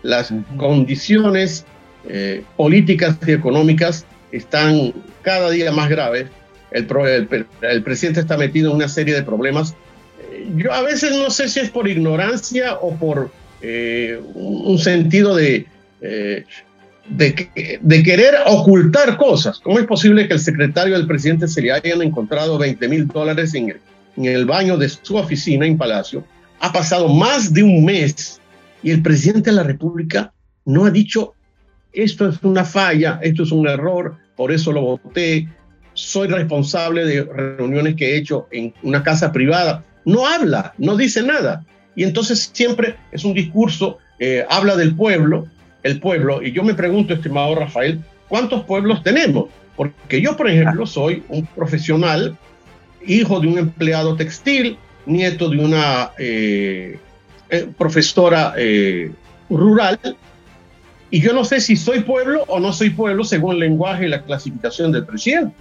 Las 0.01 0.34
condiciones 0.58 1.65
eh, 2.08 2.44
políticas 2.56 3.18
y 3.25 3.32
económicas 3.32 4.06
están 4.32 4.94
cada 5.24 5.50
día 5.50 5.72
más 5.72 5.89
graves. 5.89 6.27
El, 6.72 6.88
el, 7.62 7.84
presidente 7.84 8.20
está 8.20 8.38
metido 8.38 8.70
en 8.70 8.77
una 8.77 8.88
serie 8.88 9.13
de 9.13 9.24
problemas. 9.24 9.75
Eh, 10.32 10.48
yo 10.56 10.72
a 10.72 10.82
veces 10.82 11.12
no 11.18 11.30
sé 11.30 11.50
si 11.50 11.60
es 11.60 11.70
por 11.70 11.88
ignorancia 11.88 12.75
o 12.75 12.96
por 12.96 13.32
eh, 13.62 14.20
un 14.36 14.77
sentido 14.77 15.36
de, 15.36 15.65
de, 16.01 17.50
de, 17.82 18.04
querer 18.04 18.36
ocultar 18.46 19.18
cosas. 19.18 19.60
¿Cómo 19.60 19.80
es 19.80 19.86
posible 19.86 20.27
que 20.27 20.34
el 20.34 20.39
secretario 20.39 20.96
del 20.96 21.08
presidente 21.08 21.48
se 21.48 21.62
le 21.62 21.72
hayan 21.72 22.01
encontrado 22.01 22.58
20 22.58 22.88
mil 22.88 23.08
dólares 23.08 23.54
en, 23.56 23.74
en 24.18 24.26
el 24.26 24.46
baño 24.46 24.78
de 24.78 24.90
su 24.90 25.16
oficina 25.18 25.66
en 25.66 25.78
Palacio? 25.78 26.24
Ha 26.60 26.72
pasado 26.72 27.10
más 27.10 27.54
de 27.54 27.64
un 27.64 27.86
mes 27.86 28.40
y 28.82 28.92
el 28.92 29.02
presidente 29.02 29.50
de 29.50 29.56
la 29.56 29.64
República 29.64 30.34
no 30.66 30.86
ha 30.86 30.92
dicho 30.92 31.34
esto 31.96 32.28
es 32.28 32.44
una 32.44 32.66
falla, 32.66 33.20
esto 33.24 33.44
es 33.44 33.52
un 33.52 33.68
error, 33.68 34.18
por 34.36 34.52
eso 34.52 34.72
lo 34.72 34.82
voté, 34.82 35.48
soy 35.94 36.28
responsable 36.28 37.06
de 37.06 37.24
reuniones 37.24 37.96
que 37.96 38.12
he 38.12 38.18
hecho 38.18 38.48
en 38.52 38.74
una 38.84 39.02
casa 39.02 39.32
privada. 39.32 39.84
No 40.04 40.28
habla, 40.28 40.74
no 40.78 40.98
dice 40.98 41.24
nada. 41.24 41.66
Y 41.96 42.04
entonces 42.04 42.52
siempre 42.54 42.98
es 43.12 43.24
un 43.24 43.34
discurso, 43.34 43.98
eh, 44.20 44.46
habla 44.50 44.76
del 44.76 44.94
pueblo, 44.96 45.48
el 45.84 46.00
pueblo, 46.00 46.44
y 46.44 46.52
yo 46.52 46.64
me 46.64 46.74
pregunto, 46.74 47.14
estimado 47.14 47.56
Rafael, 47.56 48.02
¿cuántos 48.28 48.64
pueblos 48.66 49.02
tenemos? 49.04 49.50
Porque 49.78 50.22
yo, 50.22 50.36
por 50.36 50.50
ejemplo, 50.50 50.86
soy 50.86 51.24
un 51.30 51.46
profesional, 51.46 52.38
hijo 53.08 53.40
de 53.40 53.48
un 53.48 53.58
empleado 53.58 54.16
textil, 54.16 54.78
nieto 55.06 55.50
de 55.50 55.58
una 55.58 56.12
eh, 56.18 57.00
eh, 57.50 57.68
profesora 57.78 58.54
rural, 59.50 60.00
y 61.12 61.22
yo 61.22 61.34
no 61.34 61.46
sé 61.46 61.62
si 61.62 61.76
soy 61.76 62.02
pueblo 62.02 62.44
o 62.48 62.60
no 62.60 62.74
soy 62.74 62.90
pueblo 62.90 63.24
según 63.24 63.54
el 63.54 63.60
lenguaje 63.60 64.06
y 64.06 64.10
la 64.10 64.24
clasificación 64.24 64.92
del 64.92 65.06
presidente. 65.06 65.56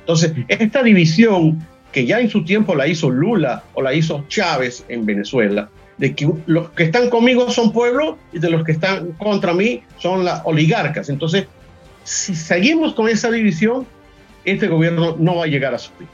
Entonces, 0.00 0.32
esta 0.48 0.82
división 0.82 1.64
que 1.92 2.06
ya 2.06 2.20
en 2.20 2.30
su 2.30 2.44
tiempo 2.44 2.74
la 2.74 2.86
hizo 2.86 3.10
Lula 3.10 3.62
o 3.74 3.82
la 3.82 3.94
hizo 3.94 4.24
Chávez 4.28 4.84
en 4.88 5.06
Venezuela, 5.06 5.68
de 5.98 6.14
que 6.14 6.28
los 6.46 6.70
que 6.70 6.84
están 6.84 7.10
conmigo 7.10 7.50
son 7.50 7.72
pueblo 7.72 8.18
y 8.32 8.38
de 8.38 8.50
los 8.50 8.64
que 8.64 8.72
están 8.72 9.12
contra 9.12 9.52
mí 9.52 9.82
son 9.98 10.24
las 10.24 10.42
oligarcas. 10.44 11.08
Entonces, 11.08 11.46
si 12.04 12.34
seguimos 12.34 12.94
con 12.94 13.08
esa 13.08 13.30
división, 13.30 13.86
este 14.44 14.66
gobierno 14.66 15.16
no 15.18 15.36
va 15.36 15.44
a 15.44 15.48
llegar 15.48 15.74
a 15.74 15.78
su 15.78 15.92
fin. 15.92 16.08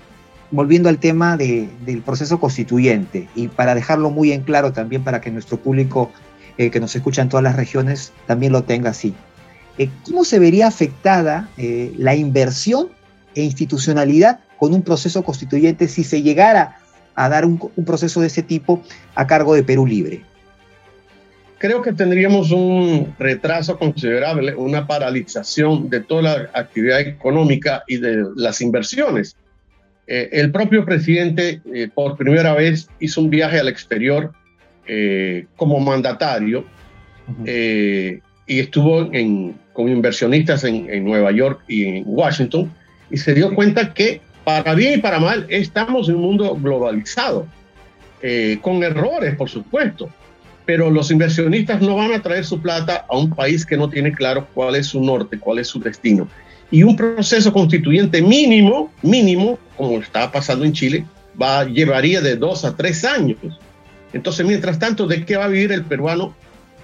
Volviendo 0.54 0.88
al 0.88 0.98
tema 0.98 1.36
del 1.36 2.02
proceso 2.06 2.38
constituyente 2.38 3.28
y 3.34 3.48
para 3.48 3.74
dejarlo 3.74 4.10
muy 4.10 4.30
en 4.30 4.42
claro 4.42 4.72
también 4.72 5.02
para 5.02 5.20
que 5.20 5.32
nuestro 5.32 5.56
público 5.56 6.12
eh, 6.58 6.70
que 6.70 6.78
nos 6.78 6.94
escucha 6.94 7.22
en 7.22 7.28
todas 7.28 7.42
las 7.42 7.56
regiones 7.56 8.12
también 8.28 8.52
lo 8.52 8.62
tenga 8.62 8.90
así. 8.90 9.14
Eh, 9.78 9.88
¿Cómo 10.04 10.24
se 10.24 10.38
vería 10.38 10.68
afectada 10.68 11.48
eh, 11.56 11.92
la 11.98 12.14
inversión 12.14 12.90
e 13.34 13.42
institucionalidad 13.42 14.38
con 14.56 14.72
un 14.74 14.82
proceso 14.82 15.24
constituyente 15.24 15.88
si 15.88 16.04
se 16.04 16.22
llegara 16.22 16.78
a 17.16 17.28
dar 17.28 17.44
un, 17.46 17.58
proceso 17.84 18.20
de 18.20 18.28
ese 18.28 18.44
tipo 18.44 18.80
a 19.16 19.26
cargo 19.26 19.56
de 19.56 19.64
Perú 19.64 19.88
Libre? 19.88 20.22
Creo 21.58 21.82
que 21.82 21.92
tendríamos 21.92 22.52
un 22.52 23.12
retraso 23.18 23.76
considerable, 23.76 24.54
una 24.54 24.86
paralización 24.86 25.90
de 25.90 25.98
toda 25.98 26.22
la 26.22 26.50
actividad 26.54 27.00
económica 27.00 27.82
y 27.88 27.96
de 27.96 28.24
las 28.36 28.60
inversiones. 28.60 29.34
El 30.06 30.52
propio 30.52 30.84
presidente 30.84 31.60
por 31.94 32.16
primera 32.16 32.52
vez 32.54 32.88
hizo 33.00 33.22
un 33.22 33.30
viaje 33.30 33.58
al 33.58 33.68
exterior 33.68 34.32
eh, 34.86 35.46
como 35.56 35.80
mandatario 35.80 36.62
eh, 37.46 38.20
y 38.46 38.58
estuvo 38.60 39.10
con 39.72 39.88
inversionistas 39.88 40.62
en, 40.64 41.02
Nueva 41.02 41.32
York 41.32 41.62
y 41.68 41.84
en 41.84 42.04
Washington 42.06 42.70
y 43.10 43.16
se 43.16 43.32
dio 43.32 43.54
cuenta 43.54 43.94
que 43.94 44.20
para 44.44 44.74
bien 44.74 44.98
y 44.98 45.02
para 45.02 45.20
mal 45.20 45.46
estamos 45.48 46.10
en 46.10 46.16
un 46.16 46.20
mundo 46.20 46.54
globalizado, 46.60 47.46
eh, 48.20 48.58
con 48.60 48.82
errores 48.82 49.36
por 49.36 49.48
supuesto, 49.48 50.10
pero 50.66 50.90
los 50.90 51.10
inversionistas 51.10 51.80
no 51.82 51.96
van 51.96 52.12
a 52.12 52.22
traer 52.22 52.44
su 52.44 52.60
plata 52.60 53.04
a 53.08 53.16
un 53.16 53.30
país 53.30 53.66
que 53.66 53.76
no 53.76 53.88
tiene 53.88 54.12
claro 54.12 54.46
cuál 54.54 54.76
es 54.76 54.86
su 54.86 55.00
norte, 55.02 55.38
cuál 55.38 55.58
es 55.58 55.68
su 55.68 55.80
destino. 55.80 56.28
Y 56.70 56.82
un 56.82 56.96
proceso 56.96 57.52
constituyente 57.52 58.22
mínimo, 58.22 58.90
mínimo, 59.02 59.58
como 59.76 59.98
está 59.98 60.32
pasando 60.32 60.64
en 60.64 60.72
Chile, 60.72 61.04
va, 61.40 61.64
llevaría 61.64 62.20
de 62.20 62.36
dos 62.36 62.64
a 62.64 62.74
tres 62.74 63.04
años. 63.04 63.38
Entonces, 64.12 64.46
mientras 64.46 64.78
tanto, 64.78 65.06
¿de 65.06 65.24
qué 65.24 65.36
va 65.36 65.44
a 65.44 65.48
vivir 65.48 65.72
el 65.72 65.84
peruano 65.84 66.34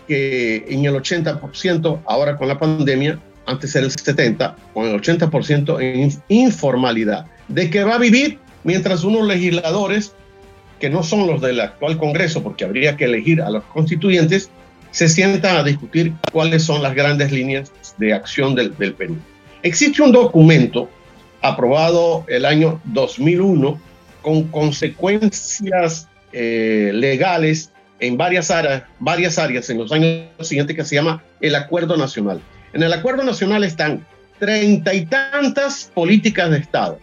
que 0.07 0.65
en 0.69 0.85
el 0.85 0.95
80%, 0.95 2.01
ahora 2.07 2.37
con 2.37 2.49
la 2.49 2.59
pandemia, 2.59 3.19
antes 3.47 3.75
era 3.75 3.87
el 3.87 3.93
70%, 3.93 4.55
con 4.75 4.87
el 4.87 5.01
80% 5.01 5.81
en 5.81 6.13
informalidad? 6.29 7.27
¿De 7.49 7.71
qué 7.71 7.83
va 7.83 7.95
a 7.95 7.99
vivir 7.99 8.39
mientras 8.65 9.05
unos 9.05 9.27
legisladores, 9.27 10.13
que 10.81 10.91
no 10.91 11.03
son 11.03 11.27
los 11.27 11.41
del 11.41 11.61
actual 11.61 11.99
Congreso, 11.99 12.43
porque 12.43 12.65
habría 12.65 12.97
que 12.97 13.05
elegir 13.05 13.43
a 13.43 13.51
los 13.51 13.63
constituyentes, 13.65 14.51
se 14.91 15.09
sientan 15.09 15.57
a 15.57 15.63
discutir 15.63 16.15
cuáles 16.33 16.65
son 16.65 16.83
las 16.83 16.95
grandes 16.95 17.31
líneas 17.31 17.73
de 17.99 18.13
acción 18.13 18.55
del, 18.55 18.73
Perú? 18.73 19.17
Existe 19.63 20.03
un 20.03 20.11
documento 20.11 20.91
aprobado 21.43 22.25
el 22.29 22.45
año 22.45 22.81
2001 22.85 23.81
con 24.23 24.45
consecuencias 24.49 26.09
eh, 26.33 26.91
legales 26.95 27.71
en 28.01 28.17
varias 28.17 28.51
áreas 28.51 29.71
en 29.71 29.79
los 29.79 29.93
años 29.93 30.27
siguientes 30.41 30.75
que 30.75 30.85
se 30.85 30.95
llama 30.97 31.23
el 31.41 31.55
Acuerdo 31.55 31.97
Nacional. 31.97 32.41
En 32.73 32.83
el 32.83 32.93
Acuerdo 32.93 33.23
Nacional 33.23 33.65
están 33.65 34.07
treinta 34.39 34.95
y 34.95 35.05
tantas 35.07 35.91
políticas 35.95 36.51
de 36.51 36.59
Estado. 36.59 36.99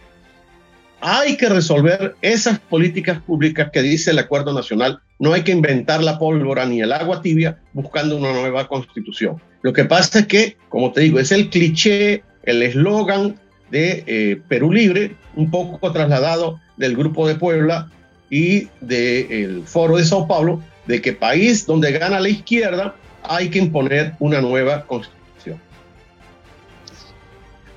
Hay 1.00 1.36
que 1.36 1.48
resolver 1.48 2.16
esas 2.22 2.58
políticas 2.58 3.20
públicas 3.20 3.70
que 3.72 3.82
dice 3.82 4.10
el 4.10 4.18
Acuerdo 4.18 4.52
Nacional. 4.52 5.00
No 5.18 5.32
hay 5.32 5.42
que 5.42 5.52
inventar 5.52 6.02
la 6.02 6.18
pólvora 6.18 6.66
ni 6.66 6.80
el 6.80 6.92
agua 6.92 7.22
tibia 7.22 7.58
buscando 7.72 8.16
una 8.16 8.32
nueva 8.32 8.66
constitución. 8.66 9.40
Lo 9.62 9.72
que 9.72 9.84
pasa 9.84 10.20
es 10.20 10.26
que, 10.26 10.56
como 10.68 10.92
te 10.92 11.02
digo, 11.02 11.20
es 11.20 11.30
el 11.30 11.50
cliché, 11.50 12.24
el 12.42 12.62
eslogan 12.62 13.38
de 13.70 14.04
eh, 14.06 14.40
Perú 14.48 14.72
Libre, 14.72 15.14
un 15.36 15.50
poco 15.50 15.92
trasladado 15.92 16.60
del 16.76 16.96
Grupo 16.96 17.28
de 17.28 17.36
Puebla 17.36 17.90
y 18.30 18.68
del 18.80 19.62
Foro 19.66 19.96
de 19.96 20.04
Sao 20.04 20.26
Paulo 20.26 20.62
de 20.86 21.00
que 21.00 21.12
país 21.12 21.66
donde 21.66 21.92
gana 21.92 22.18
la 22.18 22.28
izquierda 22.28 22.96
hay 23.22 23.50
que 23.50 23.58
imponer 23.58 24.14
una 24.18 24.40
nueva 24.40 24.86
constitución. 24.86 25.17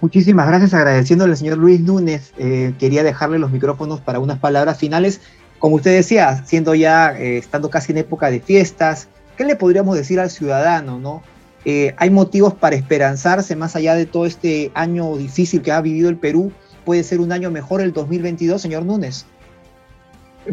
Muchísimas 0.01 0.47
gracias, 0.47 0.73
agradeciéndole 0.73 1.33
al 1.33 1.37
señor 1.37 1.59
Luis 1.59 1.79
Núñez. 1.79 2.33
Eh, 2.39 2.73
quería 2.79 3.03
dejarle 3.03 3.37
los 3.37 3.51
micrófonos 3.51 4.01
para 4.01 4.19
unas 4.19 4.39
palabras 4.39 4.79
finales. 4.79 5.21
Como 5.59 5.75
usted 5.75 5.95
decía, 5.95 6.43
siendo 6.43 6.73
ya, 6.73 7.15
eh, 7.17 7.37
estando 7.37 7.69
casi 7.69 7.91
en 7.91 7.99
época 7.99 8.31
de 8.31 8.39
fiestas, 8.39 9.09
¿qué 9.37 9.45
le 9.45 9.55
podríamos 9.55 9.95
decir 9.95 10.19
al 10.19 10.31
ciudadano? 10.31 10.99
¿no? 10.99 11.21
Eh, 11.65 11.93
¿Hay 11.97 12.09
motivos 12.09 12.55
para 12.55 12.75
esperanzarse 12.75 13.55
más 13.55 13.75
allá 13.75 13.93
de 13.93 14.07
todo 14.07 14.25
este 14.25 14.71
año 14.73 15.15
difícil 15.17 15.61
que 15.61 15.71
ha 15.71 15.81
vivido 15.81 16.09
el 16.09 16.17
Perú? 16.17 16.51
¿Puede 16.83 17.03
ser 17.03 17.21
un 17.21 17.31
año 17.31 17.51
mejor 17.51 17.79
el 17.79 17.93
2022, 17.93 18.59
señor 18.59 18.83
Núñez? 18.83 19.25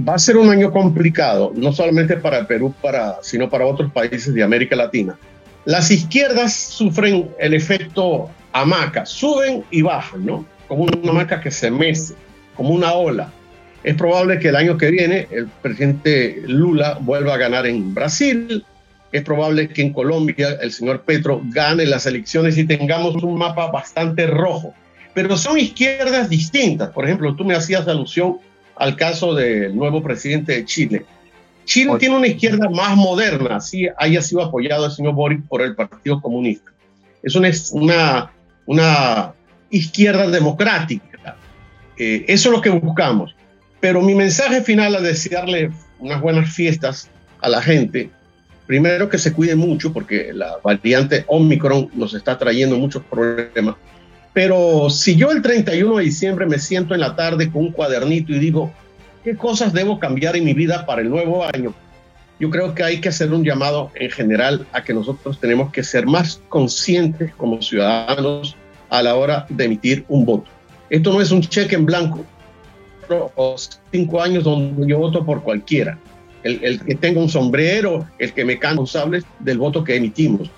va 0.06 0.14
a 0.14 0.18
ser 0.18 0.36
un 0.36 0.50
año 0.50 0.70
complicado, 0.70 1.50
no 1.54 1.72
solamente 1.72 2.18
para 2.18 2.38
el 2.38 2.46
Perú, 2.46 2.74
para, 2.82 3.18
sino 3.22 3.48
para 3.48 3.64
otros 3.64 3.90
países 3.90 4.34
de 4.34 4.42
América 4.42 4.76
Latina. 4.76 5.18
Las 5.64 5.90
izquierdas 5.90 6.54
sufren 6.54 7.30
el 7.38 7.54
efecto 7.54 8.30
hamaca, 8.52 9.06
suben 9.06 9.64
y 9.70 9.82
bajan, 9.82 10.24
¿no? 10.24 10.46
Como 10.66 10.84
una 10.84 11.10
hamaca 11.10 11.40
que 11.40 11.50
se 11.50 11.70
mece, 11.70 12.14
como 12.54 12.70
una 12.70 12.92
ola. 12.92 13.32
Es 13.84 13.94
probable 13.94 14.38
que 14.38 14.48
el 14.48 14.56
año 14.56 14.76
que 14.76 14.90
viene 14.90 15.28
el 15.30 15.46
presidente 15.46 16.42
Lula 16.46 16.98
vuelva 17.00 17.34
a 17.34 17.38
ganar 17.38 17.66
en 17.66 17.94
Brasil. 17.94 18.64
Es 19.12 19.22
probable 19.22 19.68
que 19.68 19.82
en 19.82 19.92
Colombia 19.92 20.58
el 20.60 20.72
señor 20.72 21.02
Petro 21.02 21.40
gane 21.44 21.86
las 21.86 22.04
elecciones 22.06 22.58
y 22.58 22.64
tengamos 22.64 23.22
un 23.22 23.38
mapa 23.38 23.70
bastante 23.70 24.26
rojo. 24.26 24.74
Pero 25.14 25.36
son 25.36 25.58
izquierdas 25.58 26.28
distintas. 26.28 26.90
Por 26.90 27.04
ejemplo, 27.04 27.34
tú 27.34 27.44
me 27.44 27.54
hacías 27.54 27.88
alusión 27.88 28.38
al 28.76 28.96
caso 28.96 29.34
del 29.34 29.74
nuevo 29.74 30.02
presidente 30.02 30.52
de 30.52 30.64
Chile. 30.64 31.04
Chile 31.64 31.92
tiene 31.98 32.16
una 32.16 32.26
izquierda 32.26 32.70
más 32.70 32.96
moderna, 32.96 33.56
así 33.56 33.88
haya 33.98 34.22
sido 34.22 34.42
apoyado 34.42 34.86
el 34.86 34.90
señor 34.90 35.14
Boric 35.14 35.42
por 35.46 35.60
el 35.60 35.74
Partido 35.74 36.20
Comunista. 36.20 36.70
Es 37.22 37.36
una, 37.36 37.50
una, 37.72 38.30
una 38.68 39.32
izquierda 39.70 40.28
democrática. 40.28 41.36
Eh, 41.96 42.26
eso 42.28 42.50
es 42.50 42.54
lo 42.54 42.60
que 42.60 42.68
buscamos. 42.68 43.34
Pero 43.80 44.02
mi 44.02 44.14
mensaje 44.14 44.60
final 44.60 44.94
es 44.96 45.02
desearle 45.02 45.70
unas 45.98 46.20
buenas 46.20 46.52
fiestas 46.52 47.08
a 47.40 47.48
la 47.48 47.62
gente. 47.62 48.10
Primero 48.66 49.08
que 49.08 49.16
se 49.16 49.32
cuide 49.32 49.56
mucho 49.56 49.90
porque 49.90 50.32
la 50.34 50.58
variante 50.62 51.24
Omicron 51.28 51.88
nos 51.94 52.12
está 52.12 52.36
trayendo 52.36 52.76
muchos 52.76 53.02
problemas. 53.04 53.76
Pero 54.34 54.90
si 54.90 55.16
yo 55.16 55.32
el 55.32 55.40
31 55.40 55.96
de 55.96 56.04
diciembre 56.04 56.44
me 56.44 56.58
siento 56.58 56.92
en 56.92 57.00
la 57.00 57.16
tarde 57.16 57.50
con 57.50 57.62
un 57.62 57.72
cuadernito 57.72 58.34
y 58.34 58.38
digo, 58.38 58.70
¿qué 59.24 59.34
cosas 59.34 59.72
debo 59.72 59.98
cambiar 59.98 60.36
en 60.36 60.44
mi 60.44 60.52
vida 60.52 60.84
para 60.84 61.00
el 61.00 61.08
nuevo 61.08 61.42
año? 61.42 61.74
Yo 62.40 62.50
creo 62.50 62.74
que 62.74 62.84
hay 62.84 63.00
que 63.00 63.08
hacer 63.08 63.32
un 63.32 63.44
llamado 63.44 63.90
en 63.94 64.10
general 64.10 64.66
a 64.72 64.84
que 64.84 64.94
nosotros 64.94 65.40
tenemos 65.40 65.72
que 65.72 65.82
ser 65.82 66.06
más 66.06 66.40
conscientes 66.48 67.34
como 67.34 67.60
ciudadanos 67.60 68.56
a 68.90 69.02
la 69.02 69.16
hora 69.16 69.46
de 69.48 69.64
emitir 69.64 70.04
un 70.08 70.24
voto. 70.24 70.48
Esto 70.88 71.12
no 71.12 71.20
es 71.20 71.30
un 71.32 71.40
cheque 71.40 71.74
en 71.74 71.84
blanco 71.84 72.24
o 73.36 73.56
cinco 73.90 74.22
años 74.22 74.44
donde 74.44 74.86
yo 74.86 74.98
voto 74.98 75.24
por 75.24 75.42
cualquiera. 75.42 75.98
El, 76.44 76.62
el 76.62 76.80
que 76.80 76.94
tenga 76.94 77.20
un 77.20 77.28
sombrero, 77.28 78.06
el 78.18 78.32
que 78.32 78.44
me 78.44 78.54
responsable 78.54 79.22
del 79.40 79.58
voto 79.58 79.82
que 79.82 79.96
emitimos. 79.96 80.48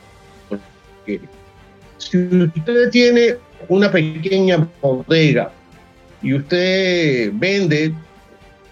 Porque 0.49 1.20
si 1.96 2.18
usted 2.18 2.90
tiene 2.90 3.37
una 3.68 3.90
pequeña 3.90 4.68
bodega 4.82 5.50
y 6.22 6.34
usted 6.34 7.30
vende 7.34 7.94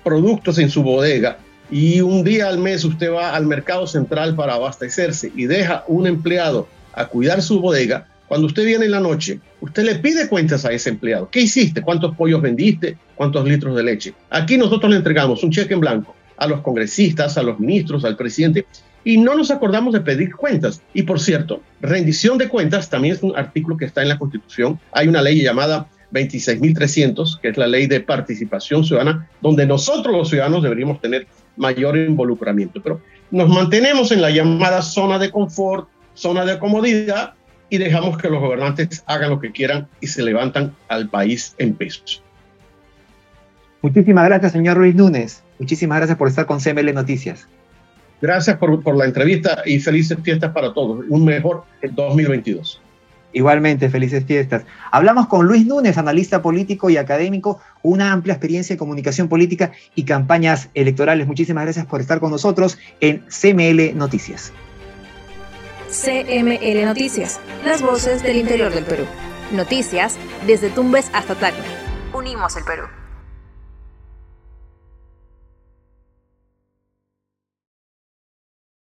productos 0.04 0.58
en 0.58 0.68
su 0.68 0.82
bodega 0.82 1.38
y 1.70 2.00
un 2.00 2.24
día 2.24 2.48
al 2.48 2.58
mes 2.58 2.84
usted 2.84 3.12
va 3.12 3.34
al 3.34 3.46
mercado 3.46 3.86
central 3.86 4.34
para 4.34 4.54
abastecerse 4.54 5.32
y 5.34 5.46
deja 5.46 5.84
un 5.86 6.06
empleado 6.06 6.68
a 6.92 7.06
cuidar 7.06 7.42
su 7.42 7.60
bodega, 7.60 8.06
cuando 8.26 8.46
usted 8.46 8.64
viene 8.64 8.84
en 8.84 8.90
la 8.90 9.00
noche, 9.00 9.40
usted 9.60 9.84
le 9.84 9.94
pide 9.96 10.28
cuentas 10.28 10.64
a 10.64 10.72
ese 10.72 10.90
empleado. 10.90 11.30
¿Qué 11.30 11.40
hiciste? 11.40 11.80
¿Cuántos 11.80 12.14
pollos 12.14 12.42
vendiste? 12.42 12.98
¿Cuántos 13.14 13.48
litros 13.48 13.74
de 13.74 13.82
leche? 13.82 14.14
Aquí 14.28 14.58
nosotros 14.58 14.90
le 14.90 14.98
entregamos 14.98 15.42
un 15.42 15.50
cheque 15.50 15.74
en 15.74 15.80
blanco 15.80 16.14
a 16.36 16.46
los 16.46 16.60
congresistas, 16.60 17.38
a 17.38 17.42
los 17.42 17.58
ministros, 17.58 18.04
al 18.04 18.16
presidente, 18.16 18.66
y 19.02 19.16
no 19.16 19.34
nos 19.34 19.50
acordamos 19.50 19.94
de 19.94 20.00
pedir 20.00 20.34
cuentas. 20.34 20.82
Y 20.92 21.02
por 21.02 21.20
cierto, 21.20 21.62
rendición 21.80 22.38
de 22.38 22.48
cuentas 22.48 22.90
también 22.90 23.14
es 23.14 23.22
un 23.22 23.34
artículo 23.36 23.76
que 23.76 23.86
está 23.86 24.02
en 24.02 24.08
la 24.08 24.18
Constitución. 24.18 24.78
Hay 24.92 25.08
una 25.08 25.22
ley 25.22 25.42
llamada 25.42 25.88
26.300, 26.12 27.40
que 27.40 27.48
es 27.48 27.56
la 27.56 27.66
ley 27.66 27.86
de 27.86 28.00
participación 28.00 28.84
ciudadana, 28.84 29.28
donde 29.40 29.66
nosotros 29.66 30.14
los 30.14 30.28
ciudadanos 30.28 30.62
deberíamos 30.62 31.00
tener 31.00 31.26
mayor 31.58 31.96
involucramiento. 31.96 32.82
Pero 32.82 33.00
nos 33.30 33.48
mantenemos 33.48 34.10
en 34.12 34.22
la 34.22 34.30
llamada 34.30 34.82
zona 34.82 35.18
de 35.18 35.30
confort, 35.30 35.88
zona 36.14 36.44
de 36.44 36.58
comodidad, 36.58 37.34
y 37.70 37.78
dejamos 37.78 38.16
que 38.18 38.30
los 38.30 38.40
gobernantes 38.40 39.02
hagan 39.06 39.30
lo 39.30 39.40
que 39.40 39.52
quieran 39.52 39.88
y 40.00 40.06
se 40.06 40.22
levantan 40.22 40.74
al 40.88 41.08
país 41.08 41.54
en 41.58 41.74
pesos. 41.74 42.22
Muchísimas 43.82 44.24
gracias, 44.24 44.52
señor 44.52 44.76
Ruiz 44.76 44.94
Núñez. 44.94 45.42
Muchísimas 45.58 45.98
gracias 45.98 46.18
por 46.18 46.28
estar 46.28 46.46
con 46.46 46.60
CML 46.60 46.94
Noticias. 46.94 47.46
Gracias 48.20 48.56
por, 48.56 48.82
por 48.82 48.96
la 48.96 49.04
entrevista 49.04 49.62
y 49.64 49.78
felices 49.78 50.18
fiestas 50.22 50.52
para 50.52 50.72
todos. 50.72 51.04
Un 51.08 51.24
mejor 51.24 51.64
2022. 51.82 52.80
Igualmente, 53.38 53.88
felices 53.88 54.24
fiestas. 54.24 54.64
Hablamos 54.90 55.28
con 55.28 55.46
Luis 55.46 55.64
Núñez, 55.64 55.96
analista 55.96 56.42
político 56.42 56.90
y 56.90 56.96
académico, 56.96 57.60
una 57.84 58.10
amplia 58.10 58.34
experiencia 58.34 58.74
en 58.74 58.78
comunicación 58.78 59.28
política 59.28 59.70
y 59.94 60.02
campañas 60.02 60.70
electorales. 60.74 61.28
Muchísimas 61.28 61.62
gracias 61.62 61.86
por 61.86 62.00
estar 62.00 62.18
con 62.18 62.32
nosotros 62.32 62.78
en 63.00 63.22
CML 63.28 63.96
Noticias. 63.96 64.52
CML 65.88 66.84
Noticias, 66.84 67.38
las 67.64 67.80
voces 67.80 68.24
del 68.24 68.38
interior 68.38 68.74
del 68.74 68.84
Perú. 68.84 69.04
Noticias 69.52 70.16
desde 70.44 70.68
Tumbes 70.70 71.08
hasta 71.12 71.36
Tacna. 71.36 71.64
Unimos 72.12 72.56
el 72.56 72.64
Perú. 72.64 72.86